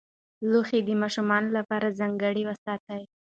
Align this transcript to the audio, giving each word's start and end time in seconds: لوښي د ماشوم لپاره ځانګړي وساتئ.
لوښي 0.49 0.79
د 0.87 0.89
ماشوم 1.01 1.29
لپاره 1.57 1.95
ځانګړي 1.99 2.43
وساتئ. 2.45 3.03